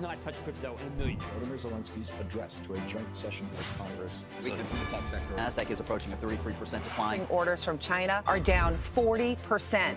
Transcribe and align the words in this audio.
not 0.00 0.20
touch 0.20 0.34
crypto 0.44 0.76
in 0.80 0.86
a 0.92 0.96
million 0.96 1.18
years. 1.18 1.30
Volodymyr 1.32 1.70
Zelensky's 1.70 2.12
address 2.20 2.60
to 2.60 2.74
a 2.74 2.78
joint 2.88 3.14
session 3.14 3.46
of 3.58 3.78
Congress. 3.78 4.24
Weakness 4.42 4.72
in 4.72 4.78
the 4.80 4.84
tech 4.86 5.06
sector. 5.06 5.34
NASDAQ 5.36 5.70
is 5.70 5.80
approaching 5.80 6.12
a 6.12 6.16
33% 6.16 6.82
decline. 6.82 7.26
Orders 7.28 7.64
from 7.64 7.78
China 7.78 8.22
are 8.26 8.40
down 8.40 8.78
40%. 8.96 9.94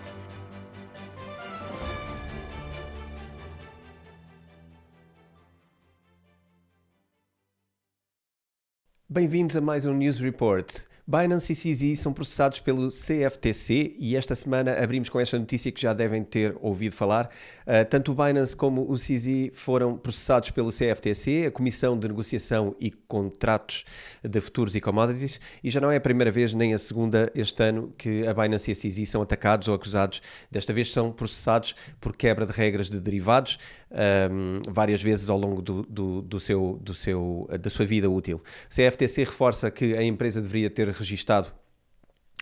Bem-vindos 9.10 9.54
a 9.54 9.60
mais 9.60 9.86
um 9.86 9.96
News 9.96 10.20
Report. 10.20 10.86
Binance 11.06 11.52
e 11.52 11.54
CZ 11.54 12.00
são 12.00 12.14
processados 12.14 12.60
pelo 12.60 12.88
CFTC 12.88 13.94
e 13.98 14.16
esta 14.16 14.34
semana 14.34 14.82
abrimos 14.82 15.10
com 15.10 15.20
esta 15.20 15.38
notícia 15.38 15.70
que 15.70 15.82
já 15.82 15.92
devem 15.92 16.24
ter 16.24 16.56
ouvido 16.62 16.94
falar. 16.94 17.28
Uh, 17.66 17.84
tanto 17.90 18.12
o 18.12 18.14
Binance 18.14 18.56
como 18.56 18.90
o 18.90 18.94
CZ 18.94 19.50
foram 19.52 19.98
processados 19.98 20.50
pelo 20.50 20.70
CFTC, 20.70 21.44
a 21.48 21.50
Comissão 21.50 21.98
de 21.98 22.08
Negociação 22.08 22.74
e 22.80 22.90
Contratos 22.90 23.84
de 24.22 24.40
Futuros 24.40 24.74
e 24.74 24.80
Commodities, 24.80 25.38
e 25.62 25.68
já 25.68 25.78
não 25.78 25.90
é 25.90 25.96
a 25.96 26.00
primeira 26.00 26.30
vez 26.30 26.54
nem 26.54 26.72
a 26.72 26.78
segunda 26.78 27.30
este 27.34 27.62
ano 27.62 27.92
que 27.98 28.26
a 28.26 28.32
Binance 28.32 28.70
e 28.70 28.72
a 28.72 28.74
CZ 28.74 29.06
são 29.06 29.20
atacados 29.20 29.68
ou 29.68 29.74
acusados. 29.74 30.22
Desta 30.50 30.72
vez 30.72 30.90
são 30.90 31.12
processados 31.12 31.74
por 32.00 32.16
quebra 32.16 32.46
de 32.46 32.52
regras 32.52 32.88
de 32.88 32.98
derivados, 32.98 33.58
um, 33.90 34.62
várias 34.68 35.02
vezes 35.02 35.28
ao 35.28 35.36
longo 35.36 35.60
do, 35.60 35.82
do, 35.82 36.22
do, 36.22 36.40
seu, 36.40 36.78
do 36.82 36.94
seu, 36.94 37.46
da 37.60 37.68
sua 37.68 37.84
vida 37.84 38.08
útil. 38.08 38.42
CFTC 38.70 39.24
reforça 39.24 39.70
que 39.70 39.94
a 39.94 40.02
empresa 40.02 40.40
deveria 40.40 40.70
ter 40.70 40.93
registado 40.94 41.52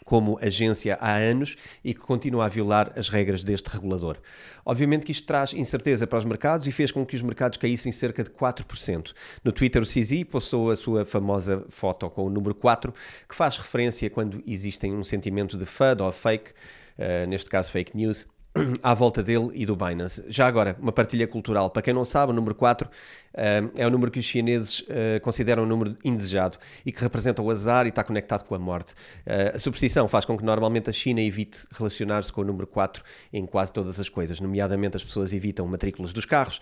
como 0.04 0.38
agência 0.40 0.98
há 1.00 1.16
anos 1.16 1.56
e 1.84 1.94
que 1.94 2.00
continua 2.00 2.46
a 2.46 2.48
violar 2.48 2.92
as 2.96 3.08
regras 3.08 3.44
deste 3.44 3.68
regulador. 3.68 4.18
Obviamente 4.64 5.06
que 5.06 5.12
isto 5.12 5.26
traz 5.26 5.52
incerteza 5.52 6.06
para 6.06 6.18
os 6.18 6.24
mercados 6.24 6.66
e 6.66 6.72
fez 6.72 6.90
com 6.90 7.04
que 7.06 7.16
os 7.16 7.22
mercados 7.22 7.58
caíssem 7.58 7.92
cerca 7.92 8.22
de 8.22 8.30
4%. 8.30 9.12
No 9.44 9.52
Twitter, 9.52 9.82
o 9.82 9.86
CZ 9.86 10.24
postou 10.30 10.70
a 10.70 10.76
sua 10.76 11.04
famosa 11.04 11.64
foto 11.68 12.08
com 12.10 12.24
o 12.24 12.30
número 12.30 12.54
4, 12.54 12.92
que 13.28 13.34
faz 13.34 13.56
referência 13.56 14.08
quando 14.10 14.42
existem 14.46 14.92
um 14.92 15.04
sentimento 15.04 15.56
de 15.56 15.66
FUD 15.66 16.02
ou 16.02 16.12
fake, 16.12 16.50
uh, 16.50 17.26
neste 17.28 17.48
caso 17.48 17.70
fake 17.70 17.96
news, 17.96 18.26
à 18.82 18.92
volta 18.92 19.22
dele 19.22 19.50
e 19.54 19.64
do 19.64 19.74
Binance. 19.74 20.24
Já 20.28 20.46
agora, 20.46 20.76
uma 20.80 20.92
partilha 20.92 21.26
cultural. 21.26 21.70
Para 21.70 21.82
quem 21.82 21.94
não 21.94 22.04
sabe, 22.04 22.32
o 22.32 22.34
número 22.34 22.54
4 22.54 22.86
uh, 22.86 22.90
eh, 23.34 23.62
é 23.76 23.86
o 23.86 23.90
número 23.90 24.10
que 24.10 24.18
os 24.18 24.24
chineses 24.24 24.80
uh, 24.80 25.20
consideram 25.22 25.62
um 25.62 25.66
número 25.66 25.96
indesejado 26.04 26.58
e 26.84 26.92
que 26.92 27.00
representa 27.00 27.40
o 27.40 27.50
azar 27.50 27.86
e 27.86 27.88
está 27.88 28.04
conectado 28.04 28.44
com 28.44 28.54
a 28.54 28.58
morte. 28.58 28.92
Uh, 29.26 29.54
a 29.56 29.58
superstição 29.58 30.06
faz 30.06 30.24
com 30.24 30.36
que 30.36 30.44
normalmente 30.44 30.90
a 30.90 30.92
China 30.92 31.20
evite 31.22 31.66
relacionar-se 31.70 32.32
com 32.32 32.42
o 32.42 32.44
número 32.44 32.66
4 32.66 33.02
em 33.32 33.46
quase 33.46 33.72
todas 33.72 33.98
as 33.98 34.08
coisas, 34.08 34.38
nomeadamente 34.38 34.96
as 34.96 35.04
pessoas 35.04 35.32
evitam 35.32 35.66
matrículas 35.66 36.12
dos 36.12 36.24
carros, 36.24 36.60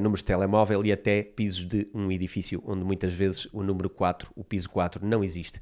números 0.00 0.20
de 0.20 0.26
telemóvel 0.26 0.84
e 0.84 0.92
até 0.92 1.22
pisos 1.22 1.64
de 1.66 1.88
um 1.94 2.10
edifício, 2.10 2.62
onde 2.66 2.84
muitas 2.84 3.12
vezes 3.12 3.48
o 3.52 3.62
número 3.62 3.88
4, 3.88 4.30
o 4.34 4.44
piso 4.44 4.68
4, 4.68 5.04
não 5.06 5.24
existe. 5.24 5.60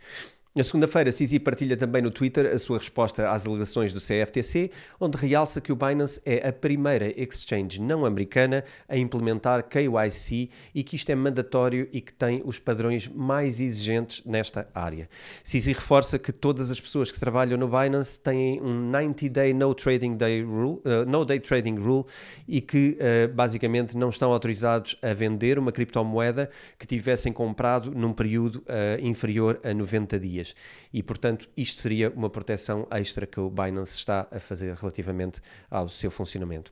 Na 0.57 0.63
segunda-feira, 0.63 1.11
Sisi 1.11 1.41
partilha 1.41 1.77
também 1.77 2.01
no 2.01 2.13
Twitter 2.13 2.47
a 2.47 2.57
sua 2.61 2.79
resposta 2.79 3.29
às 3.29 3.45
alegações 3.45 3.93
do 3.93 3.99
CFTC, 3.99 4.71
onde 5.01 5.17
realça 5.17 5.61
que 5.61 5.73
o 5.73 5.75
Binance 5.75 6.21
é 6.25 6.47
a 6.47 6.53
primeira 6.53 7.13
exchange 7.21 7.81
não 7.81 8.07
americana 8.07 8.63
a 8.89 8.97
implementar 8.97 9.65
KYC 9.65 10.49
e 10.73 10.85
que 10.85 10.95
isto 10.95 11.11
é 11.11 11.15
mandatório 11.17 11.89
e 11.93 12.01
que 12.01 12.13
tem 12.13 12.41
os 12.45 12.61
padrões 12.61 13.09
mais 13.09 13.61
exigentes 13.61 14.23
nesta 14.25 14.69
área. 14.73 15.09
Sisi 15.43 15.73
reforça 15.73 16.21
que 16.21 16.31
todas 16.31 16.71
as 16.71 16.81
pessoas 16.81 17.11
que 17.11 17.19
trabalham 17.19 17.59
no 17.59 17.67
Binance 17.67 18.21
têm 18.21 18.63
um 18.63 18.93
90-day 18.93 19.53
no 19.53 19.75
trading 19.75 20.17
day 20.17 20.41
rule, 20.41 20.81
uh, 20.85 21.05
no 21.05 21.25
day 21.25 21.41
trading 21.41 21.81
rule 21.81 22.05
e 22.47 22.61
que 22.61 22.97
uh, 23.01 23.35
basicamente 23.35 23.97
não 23.97 24.09
estão 24.09 24.33
autorizados 24.33 24.97
a 25.03 25.13
vender 25.13 25.59
uma 25.59 25.73
criptomoeda 25.73 26.49
que 26.79 26.87
tivessem 26.87 27.33
comprado 27.33 27.91
num 27.91 28.13
período 28.13 28.59
uh, 28.69 29.05
inferior 29.05 29.59
a 29.65 29.75
90 29.75 30.21
dias 30.21 30.44
dias. 30.45 30.55
E, 30.93 31.03
portanto, 31.03 31.49
isto 31.57 31.81
seria 31.81 32.11
uma 32.11 32.29
proteção 32.29 32.87
extra 32.91 33.27
que 33.27 33.41
o 33.41 33.49
Binance 33.49 33.97
está 33.97 34.29
a 34.31 34.39
fazer 34.39 34.75
relativamente 34.75 35.41
ao 35.71 35.89
seu 35.89 36.11
funcionamento. 36.11 36.71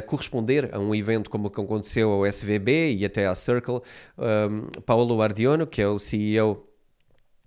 corresponder 0.02 0.74
a 0.74 0.78
um 0.78 0.94
evento 0.94 1.30
como 1.30 1.50
que 1.50 1.60
aconteceu 1.60 2.10
ao 2.10 2.26
SVB 2.26 2.94
e 2.94 3.04
até 3.04 3.26
à 3.26 3.34
Circle, 3.34 3.80
um, 4.18 4.80
Paulo 4.82 5.20
Ardiono, 5.20 5.66
que 5.66 5.80
é 5.82 5.88
o 5.88 5.98
CEO 5.98 6.66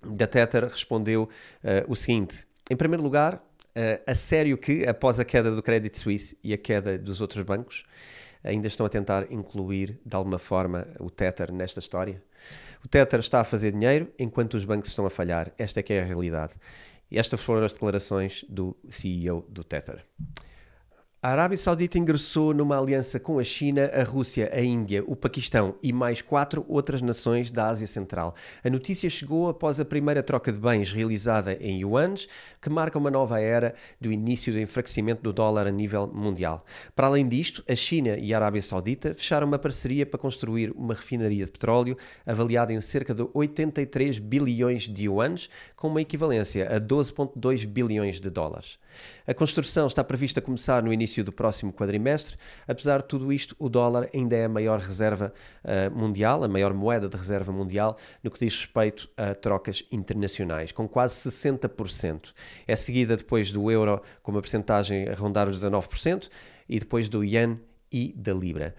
da 0.03 0.27
Tether, 0.27 0.65
respondeu 0.65 1.23
uh, 1.23 1.91
o 1.91 1.95
seguinte: 1.95 2.45
em 2.69 2.75
primeiro 2.75 3.03
lugar, 3.03 3.35
uh, 3.35 4.01
a 4.05 4.15
sério 4.15 4.57
que, 4.57 4.87
após 4.87 5.19
a 5.19 5.25
queda 5.25 5.51
do 5.51 5.61
Credit 5.61 5.97
Suisse 5.97 6.37
e 6.43 6.53
a 6.53 6.57
queda 6.57 6.97
dos 6.97 7.21
outros 7.21 7.43
bancos, 7.43 7.83
ainda 8.43 8.67
estão 8.67 8.85
a 8.85 8.89
tentar 8.89 9.31
incluir 9.31 9.99
de 10.05 10.15
alguma 10.15 10.39
forma 10.39 10.87
o 10.99 11.09
Tether 11.09 11.51
nesta 11.51 11.79
história? 11.79 12.21
O 12.83 12.87
Tether 12.87 13.19
está 13.19 13.41
a 13.41 13.43
fazer 13.43 13.71
dinheiro 13.71 14.11
enquanto 14.17 14.53
os 14.53 14.63
bancos 14.63 14.89
estão 14.89 15.05
a 15.05 15.09
falhar. 15.09 15.51
Esta 15.57 15.81
é 15.81 15.83
que 15.83 15.93
é 15.93 16.01
a 16.01 16.05
realidade. 16.05 16.53
Estas 17.11 17.41
foram 17.41 17.65
as 17.65 17.73
declarações 17.73 18.45
do 18.47 18.77
CEO 18.87 19.45
do 19.49 19.63
Tether. 19.63 20.05
A 21.21 21.31
Arábia 21.31 21.57
Saudita 21.57 21.99
ingressou 21.99 22.53
numa 22.53 22.79
aliança 22.79 23.19
com 23.19 23.39
a 23.39 23.43
China, 23.43 23.91
a 23.93 24.03
Rússia, 24.03 24.49
a 24.53 24.61
Índia, 24.61 25.03
o 25.05 25.17
Paquistão 25.17 25.75
e 25.83 25.91
mais 25.91 26.21
quatro 26.21 26.63
outras 26.65 27.01
nações 27.01 27.51
da 27.51 27.67
Ásia 27.67 27.87
Central. 27.87 28.33
A 28.63 28.69
notícia 28.69 29.09
chegou 29.09 29.49
após 29.49 29.81
a 29.81 29.85
primeira 29.85 30.23
troca 30.23 30.49
de 30.49 30.57
bens 30.57 30.93
realizada 30.93 31.57
em 31.59 31.81
yuans, 31.81 32.25
que 32.61 32.69
marca 32.69 32.97
uma 32.97 33.11
nova 33.11 33.37
era 33.37 33.75
do 33.99 34.13
início 34.13 34.53
do 34.53 34.61
enfraquecimento 34.61 35.21
do 35.21 35.33
dólar 35.33 35.67
a 35.67 35.71
nível 35.71 36.07
mundial. 36.07 36.63
Para 36.95 37.07
além 37.07 37.27
disto, 37.27 37.65
a 37.67 37.75
China 37.75 38.17
e 38.17 38.33
a 38.33 38.37
Arábia 38.37 38.61
Saudita 38.61 39.13
fecharam 39.13 39.45
uma 39.45 39.59
parceria 39.59 40.05
para 40.05 40.17
construir 40.17 40.71
uma 40.71 40.93
refinaria 40.93 41.43
de 41.43 41.51
petróleo 41.51 41.97
avaliada 42.25 42.71
em 42.71 42.79
cerca 42.79 43.13
de 43.13 43.27
83 43.33 44.19
bilhões 44.19 44.83
de 44.83 45.03
yuans, 45.03 45.49
com 45.75 45.89
uma 45.89 46.01
equivalência 46.01 46.73
a 46.73 46.79
12,2 46.79 47.65
bilhões 47.65 48.21
de 48.21 48.29
dólares. 48.29 48.79
A 49.25 49.33
construção 49.33 49.87
está 49.87 50.03
prevista 50.03 50.41
começar 50.41 50.81
no 50.81 50.91
início 50.91 51.08
início 51.09 51.23
do 51.23 51.31
próximo 51.31 51.73
quadrimestre. 51.73 52.37
Apesar 52.67 53.01
de 53.01 53.07
tudo 53.07 53.33
isto, 53.33 53.55
o 53.57 53.67
dólar 53.67 54.09
ainda 54.13 54.35
é 54.35 54.45
a 54.45 54.49
maior 54.49 54.79
reserva 54.79 55.33
uh, 55.63 55.97
mundial, 55.97 56.43
a 56.43 56.47
maior 56.47 56.73
moeda 56.73 57.09
de 57.09 57.17
reserva 57.17 57.51
mundial 57.51 57.97
no 58.23 58.29
que 58.29 58.39
diz 58.39 58.55
respeito 58.55 59.09
a 59.17 59.33
trocas 59.33 59.83
internacionais, 59.91 60.71
com 60.71 60.87
quase 60.87 61.15
60%. 61.29 62.33
É 62.67 62.75
seguida 62.75 63.17
depois 63.17 63.51
do 63.51 63.71
euro 63.71 64.01
com 64.21 64.31
uma 64.31 64.41
percentagem 64.41 65.09
a 65.09 65.15
rondar 65.15 65.49
os 65.49 65.59
19% 65.59 66.29
e 66.67 66.79
depois 66.79 67.09
do 67.09 67.23
yen 67.23 67.59
e 67.91 68.13
da 68.15 68.33
libra. 68.33 68.75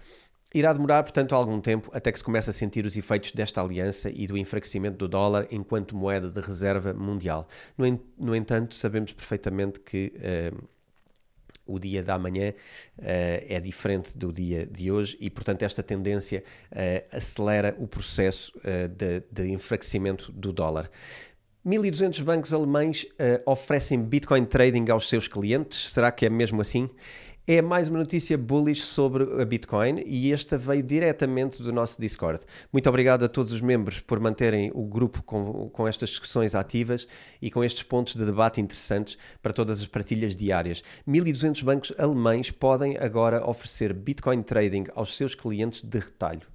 Irá 0.53 0.73
demorar, 0.73 1.01
portanto, 1.03 1.33
algum 1.33 1.61
tempo 1.61 1.89
até 1.93 2.11
que 2.11 2.17
se 2.17 2.23
comece 2.23 2.49
a 2.49 2.53
sentir 2.53 2.85
os 2.85 2.97
efeitos 2.97 3.31
desta 3.31 3.61
aliança 3.61 4.09
e 4.13 4.27
do 4.27 4.37
enfraquecimento 4.37 4.97
do 4.97 5.07
dólar 5.07 5.47
enquanto 5.49 5.95
moeda 5.95 6.29
de 6.29 6.41
reserva 6.41 6.93
mundial. 6.93 7.47
No, 7.77 7.85
en 7.85 8.01
no 8.17 8.35
entanto, 8.35 8.75
sabemos 8.75 9.13
perfeitamente 9.13 9.79
que 9.79 10.11
uh, 10.17 10.67
o 11.71 11.79
dia 11.79 12.03
da 12.03 12.17
manhã 12.17 12.49
uh, 12.49 13.03
é 13.03 13.59
diferente 13.59 14.17
do 14.17 14.31
dia 14.31 14.65
de 14.65 14.91
hoje 14.91 15.17
e, 15.19 15.29
portanto, 15.29 15.63
esta 15.63 15.81
tendência 15.81 16.43
uh, 16.71 17.15
acelera 17.15 17.75
o 17.79 17.87
processo 17.87 18.51
de, 18.95 19.23
de 19.31 19.51
enfraquecimento 19.51 20.31
do 20.31 20.51
dólar. 20.51 20.89
1.200 21.65 22.23
bancos 22.23 22.53
alemães 22.53 23.05
oferecem 23.45 24.01
Bitcoin 24.01 24.45
trading 24.45 24.89
aos 24.89 25.07
seus 25.07 25.27
clientes. 25.27 25.93
Será 25.93 26.11
que 26.11 26.25
é 26.25 26.29
mesmo 26.29 26.59
assim? 26.59 26.89
É 27.47 27.61
mais 27.61 27.89
uma 27.89 27.97
notícia 27.97 28.37
bullish 28.37 28.85
sobre 28.85 29.41
a 29.41 29.45
Bitcoin 29.45 30.03
e 30.05 30.31
esta 30.31 30.57
veio 30.57 30.83
diretamente 30.83 31.63
do 31.63 31.73
nosso 31.73 31.99
Discord. 31.99 32.45
Muito 32.71 32.87
obrigado 32.87 33.25
a 33.25 33.27
todos 33.27 33.51
os 33.51 33.61
membros 33.61 33.99
por 33.99 34.19
manterem 34.19 34.71
o 34.75 34.85
grupo 34.85 35.23
com, 35.23 35.69
com 35.69 35.87
estas 35.87 36.09
discussões 36.09 36.53
ativas 36.53 37.07
e 37.41 37.49
com 37.49 37.63
estes 37.63 37.83
pontos 37.83 38.15
de 38.15 38.23
debate 38.23 38.61
interessantes 38.61 39.17
para 39.41 39.53
todas 39.53 39.81
as 39.81 39.87
partilhas 39.87 40.35
diárias. 40.35 40.83
1200 41.05 41.63
bancos 41.63 41.93
alemães 41.97 42.51
podem 42.51 42.97
agora 42.97 43.43
oferecer 43.47 43.91
Bitcoin 43.91 44.43
trading 44.43 44.85
aos 44.93 45.17
seus 45.17 45.33
clientes 45.33 45.81
de 45.81 45.97
retalho. 45.97 46.47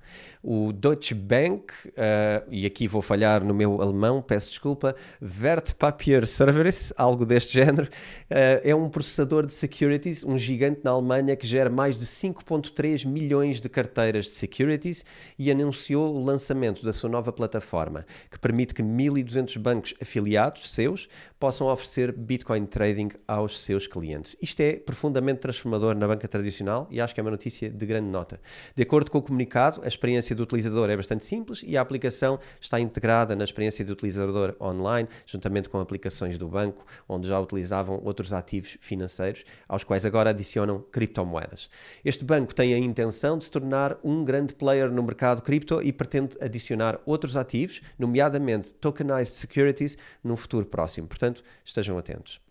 O 0.42 0.72
Deutsche 0.72 1.14
Bank, 1.14 1.72
uh, 1.88 2.46
e 2.50 2.66
aqui 2.66 2.86
vou 2.86 3.02
falhar 3.02 3.44
no 3.44 3.54
meu 3.54 3.80
alemão, 3.80 4.22
peço 4.22 4.50
desculpa, 4.50 4.94
Wertpapier 5.42 6.26
Service, 6.26 6.92
algo 6.96 7.26
deste 7.26 7.54
género, 7.54 7.86
uh, 7.86 8.60
é 8.62 8.74
um 8.74 8.88
processador 8.88 9.44
de 9.46 9.52
securities, 9.52 10.24
um 10.24 10.38
gigante 10.38 10.80
na 10.84 10.90
Alemanha 10.90 11.34
que 11.36 11.46
gera 11.46 11.68
mais 11.70 11.98
de 11.98 12.06
5,3 12.06 13.06
milhões 13.06 13.60
de 13.60 13.68
carteiras 13.68 14.26
de 14.26 14.32
securities 14.32 15.04
e 15.38 15.50
anunciou 15.50 16.14
o 16.14 16.24
lançamento 16.24 16.84
da 16.84 16.92
sua 16.92 17.10
nova 17.10 17.32
plataforma, 17.32 18.06
que 18.30 18.38
permite 18.38 18.74
que 18.74 18.82
1.200 18.82 19.58
bancos 19.58 19.94
afiliados 20.00 20.70
seus 20.72 21.08
possam 21.38 21.66
oferecer 21.66 22.12
Bitcoin 22.12 22.66
trading 22.66 23.10
aos 23.26 23.62
seus 23.62 23.86
clientes. 23.86 24.36
Isto 24.40 24.60
é 24.60 24.74
profundamente 24.74 25.40
transformador 25.40 25.94
na 25.94 26.06
banca 26.06 26.26
tradicional 26.26 26.86
e 26.90 27.00
acho 27.00 27.14
que 27.14 27.20
é 27.20 27.22
uma 27.22 27.30
notícia 27.30 27.70
de 27.70 27.86
grande 27.86 28.08
nota. 28.08 28.40
De 28.74 28.82
acordo 28.82 29.10
com 29.10 29.18
o 29.18 29.22
comunicado, 29.22 29.80
a 29.84 29.88
experiência 29.96 30.36
do 30.36 30.42
utilizador 30.42 30.88
é 30.90 30.96
bastante 30.96 31.24
simples 31.24 31.62
e 31.66 31.76
a 31.76 31.80
aplicação 31.80 32.38
está 32.60 32.78
integrada 32.78 33.34
na 33.34 33.44
experiência 33.44 33.84
do 33.84 33.92
utilizador 33.92 34.54
online, 34.60 35.08
juntamente 35.24 35.68
com 35.68 35.80
aplicações 35.80 36.38
do 36.38 36.48
banco, 36.48 36.84
onde 37.08 37.26
já 37.28 37.40
utilizavam 37.40 38.00
outros 38.04 38.32
ativos 38.32 38.76
financeiros, 38.80 39.44
aos 39.68 39.82
quais 39.82 40.04
agora 40.04 40.30
adicionam 40.30 40.84
criptomoedas. 40.92 41.68
Este 42.04 42.24
banco 42.24 42.54
tem 42.54 42.74
a 42.74 42.78
intenção 42.78 43.38
de 43.38 43.44
se 43.44 43.50
tornar 43.50 43.98
um 44.04 44.24
grande 44.24 44.54
player 44.54 44.90
no 44.90 45.02
mercado 45.02 45.42
cripto 45.42 45.82
e 45.82 45.92
pretende 45.92 46.36
adicionar 46.40 47.00
outros 47.04 47.36
ativos, 47.36 47.80
nomeadamente 47.98 48.74
tokenized 48.74 49.34
securities, 49.34 49.96
no 50.22 50.36
futuro 50.36 50.66
próximo. 50.66 51.08
Portanto, 51.08 51.42
estejam 51.64 51.96
atentos. 51.98 52.45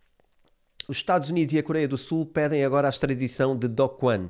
Os 0.88 0.98
Estados 0.98 1.30
Unidos 1.30 1.54
e 1.54 1.60
a 1.60 1.64
Coreia 1.64 1.88
do 1.88 1.98
Sul 1.98 2.26
pedem 2.26 2.64
agora 2.64 2.88
a 2.88 2.90
extradição 2.90 3.58
de 3.58 3.68
Do 3.68 3.90
Kwon. 3.90 4.30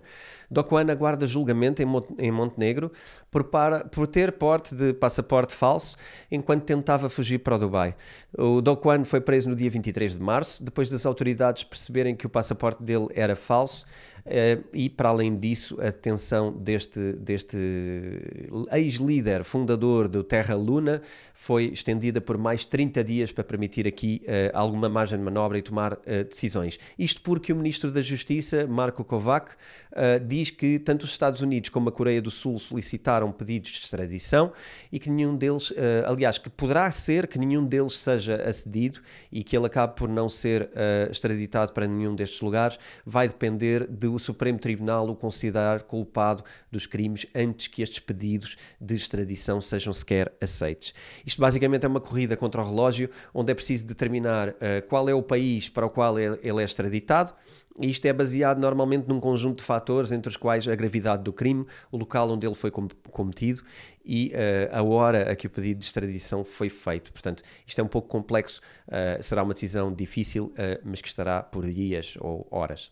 Do 0.50 0.64
Kwon 0.64 0.90
aguarda 0.90 1.26
julgamento 1.26 1.82
em 1.82 2.32
Montenegro 2.32 2.92
por, 3.30 3.46
para, 3.46 3.84
por 3.86 4.08
ter 4.08 4.32
porte 4.34 4.76
de 4.76 4.94
passaporte 4.94 5.54
falso 5.54 5.98
enquanto 6.32 6.64
tentava 6.64 7.10
fugir 7.10 7.40
para 7.40 7.56
o 7.56 7.60
Dubai. 7.60 7.96
O 8.38 8.62
Do 8.62 8.78
Kwon 8.78 9.04
foi 9.04 9.20
preso 9.20 9.50
no 9.50 9.56
dia 9.56 9.70
23 9.70 10.14
de 10.14 10.22
março, 10.22 10.64
depois 10.64 10.90
das 10.90 11.06
autoridades 11.06 11.64
perceberem 11.64 12.16
que 12.16 12.26
o 12.26 12.30
passaporte 12.30 12.82
dele 12.84 13.08
era 13.16 13.36
falso 13.36 13.86
e, 14.74 14.90
para 14.90 15.10
além 15.10 15.38
disso, 15.38 15.80
a 15.80 15.86
detenção 15.86 16.52
deste, 16.52 17.14
deste 17.14 17.58
ex-líder, 18.72 19.44
fundador 19.44 20.08
do 20.08 20.24
Terra 20.24 20.56
Luna, 20.56 21.02
foi 21.36 21.66
estendida 21.66 22.20
por 22.20 22.36
mais 22.36 22.66
30 22.66 23.04
dias 23.04 23.32
para 23.32 23.44
permitir 23.44 23.86
aqui 23.86 24.24
uh, 24.24 24.50
alguma 24.54 24.90
margem 24.90 25.20
de 25.20 25.24
manobra 25.24 25.60
e 25.60 25.62
tomar 25.62 25.94
uh, 25.94 26.24
decisões. 26.28 26.80
Isto 26.98 27.22
porque 27.22 27.54
o 27.54 27.56
Ministro 27.56 27.92
da 27.92 28.02
Justiça, 28.02 28.66
Marco 28.66 29.04
Kovac, 29.04 29.52
diz 30.28 30.50
que 30.50 30.78
tanto 30.78 31.04
os 31.04 31.12
Estados 31.12 31.40
Unidos 31.40 31.70
como 31.70 31.88
a 31.88 31.92
Coreia 31.92 32.22
do 32.22 32.30
Sul 32.30 32.60
solicitaram 32.60 33.32
pedidos 33.32 33.72
de 33.72 33.80
extradição 33.80 34.52
e 34.92 35.00
que 35.00 35.10
nenhum 35.10 35.38
deles, 35.38 35.72
aliás, 36.06 36.38
que 36.38 36.50
poderá 36.50 36.92
ser 36.92 37.28
que 37.28 37.40
nenhum 37.40 37.64
deles 37.64 37.98
seja 37.98 38.36
acedido 38.46 39.00
e 39.32 39.42
que 39.42 39.56
ele 39.56 39.68
acabe 39.68 39.96
por 39.96 40.10
não 40.10 40.28
ser 40.28 40.70
extraditado 41.10 41.72
para 41.72 41.88
nenhum 41.88 42.14
destes 42.14 42.42
lugares, 42.42 42.78
vai 43.06 43.30
depender 43.30 43.88
de 43.88 44.08
o 44.16 44.20
Supremo 44.20 44.58
Tribunal 44.58 45.10
o 45.10 45.16
considerar 45.16 45.84
culpado 45.84 46.44
dos 46.72 46.88
crimes 46.88 47.26
antes 47.36 47.68
que 47.68 47.82
estes 47.82 48.00
pedidos 48.00 48.56
de 48.80 48.96
extradição 48.96 49.60
sejam 49.60 49.92
sequer 49.92 50.34
aceitos. 50.42 50.94
Isto 51.26 51.42
basicamente 51.42 51.86
é 51.86 51.90
uma 51.90 52.00
corrida 52.00 52.38
contra 52.38 52.62
o 52.62 52.66
relógio, 52.66 53.10
onde 53.34 53.52
é 53.52 53.56
preciso 53.56 53.86
determinar 53.86 54.50
uh, 54.50 54.54
qual 54.88 55.10
é 55.10 55.14
o 55.14 55.22
país 55.22 55.68
para 55.68 55.86
o 55.86 55.90
qual 55.90 56.18
ele 56.18 56.62
é 56.62 56.64
extraditado 56.64 57.34
e 57.80 57.90
isto 57.90 58.06
é 58.06 58.14
baseado 58.14 58.60
normalmente 58.60 59.08
num 59.08 59.20
conjunto 59.20 59.58
de 59.58 59.64
fatores, 59.64 60.12
entre 60.12 60.30
os 60.30 60.38
quais 60.38 60.68
a 60.68 60.76
gravidade 60.76 61.24
do 61.24 61.34
crime, 61.34 61.66
o 61.92 61.98
local 61.98 62.30
onde 62.30 62.48
ele 62.48 62.56
foi 62.56 62.72
cometido 62.72 63.64
e 64.04 64.32
uh, 64.34 64.78
a 64.78 64.84
hora 64.84 65.32
a 65.32 65.36
que 65.36 65.48
o 65.48 65.50
pedido 65.50 65.80
de 65.80 65.86
extradição 65.86 66.44
foi 66.44 66.70
feito. 66.70 67.12
Portanto, 67.12 67.44
isto 67.68 67.80
é 67.80 67.84
um 67.84 67.88
pouco 67.88 68.08
complexo, 68.08 68.62
uh, 68.88 69.22
será 69.22 69.44
uma 69.44 69.54
decisão 69.54 69.94
difícil, 69.94 70.46
uh, 70.46 70.82
mas 70.86 71.02
que 71.02 71.08
estará 71.08 71.44
por 71.44 71.66
dias 71.70 72.18
ou 72.22 72.48
horas. 72.50 72.92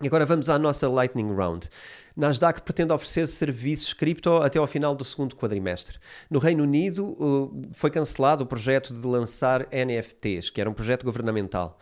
Agora 0.00 0.24
vamos 0.24 0.48
à 0.48 0.56
nossa 0.56 0.88
Lightning 0.88 1.34
Round. 1.34 1.68
Nasdaq 2.16 2.62
pretende 2.62 2.92
oferecer 2.92 3.26
serviços 3.26 3.92
cripto 3.92 4.36
até 4.36 4.56
ao 4.56 4.66
final 4.66 4.94
do 4.94 5.04
segundo 5.04 5.34
quadrimestre. 5.34 5.98
No 6.30 6.38
Reino 6.38 6.62
Unido 6.62 7.68
foi 7.72 7.90
cancelado 7.90 8.44
o 8.44 8.46
projeto 8.46 8.94
de 8.94 9.04
lançar 9.04 9.66
NFTs, 9.72 10.50
que 10.50 10.60
era 10.60 10.70
um 10.70 10.72
projeto 10.72 11.04
governamental. 11.04 11.76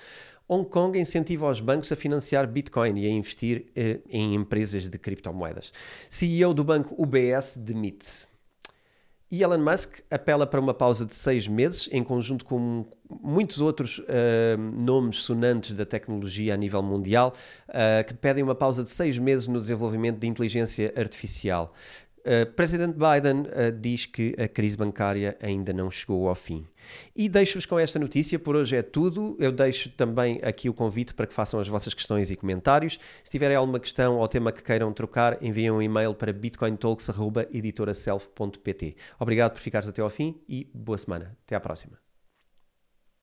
Hong 0.48 0.66
Kong 0.66 0.98
incentiva 0.98 1.46
os 1.46 1.60
bancos 1.60 1.92
a 1.92 1.96
financiar 1.96 2.46
Bitcoin 2.46 2.98
e 2.98 3.06
a 3.06 3.10
investir 3.10 3.66
eh, 3.76 4.00
em 4.08 4.34
empresas 4.34 4.88
de 4.88 4.98
criptomoedas. 4.98 5.70
CEO 6.08 6.54
do 6.54 6.64
banco 6.64 6.94
UBS 6.96 7.58
demite-se. 7.58 8.28
E 9.28 9.42
Elon 9.42 9.58
Musk 9.58 9.98
apela 10.08 10.46
para 10.46 10.60
uma 10.60 10.72
pausa 10.72 11.04
de 11.04 11.12
seis 11.12 11.48
meses, 11.48 11.88
em 11.90 12.04
conjunto 12.04 12.44
com 12.44 12.86
muitos 13.10 13.60
outros 13.60 13.98
uh, 13.98 14.04
nomes 14.56 15.16
sonantes 15.16 15.72
da 15.72 15.84
tecnologia 15.84 16.54
a 16.54 16.56
nível 16.56 16.80
mundial, 16.80 17.32
uh, 17.68 18.06
que 18.06 18.14
pedem 18.14 18.44
uma 18.44 18.54
pausa 18.54 18.84
de 18.84 18.90
seis 18.90 19.18
meses 19.18 19.48
no 19.48 19.58
desenvolvimento 19.58 20.18
de 20.20 20.28
inteligência 20.28 20.94
artificial. 20.96 21.72
Uh, 22.26 22.44
Presidente 22.52 22.98
Biden 22.98 23.42
uh, 23.42 23.70
diz 23.72 24.04
que 24.04 24.34
a 24.36 24.48
crise 24.48 24.76
bancária 24.76 25.38
ainda 25.40 25.72
não 25.72 25.88
chegou 25.88 26.28
ao 26.28 26.34
fim. 26.34 26.66
E 27.14 27.28
deixo-vos 27.28 27.66
com 27.66 27.78
esta 27.78 28.00
notícia, 28.00 28.36
por 28.36 28.56
hoje 28.56 28.74
é 28.74 28.82
tudo. 28.82 29.36
Eu 29.38 29.52
deixo 29.52 29.88
também 29.90 30.40
aqui 30.42 30.68
o 30.68 30.74
convite 30.74 31.14
para 31.14 31.28
que 31.28 31.32
façam 31.32 31.60
as 31.60 31.68
vossas 31.68 31.94
questões 31.94 32.28
e 32.28 32.34
comentários. 32.36 32.98
Se 33.22 33.30
tiverem 33.30 33.56
alguma 33.56 33.78
questão 33.78 34.16
ou 34.16 34.26
tema 34.26 34.50
que 34.50 34.62
queiram 34.62 34.92
trocar, 34.92 35.40
enviem 35.40 35.70
um 35.70 35.80
e-mail 35.80 36.12
para 36.14 36.32
bitcointalks.editoraself.pt. 36.32 38.96
Obrigado 39.20 39.52
por 39.52 39.60
ficares 39.60 39.88
até 39.88 40.02
ao 40.02 40.10
fim 40.10 40.34
e 40.48 40.68
boa 40.74 40.98
semana. 40.98 41.36
Até 41.44 41.54
à 41.54 41.60
próxima. 41.60 42.05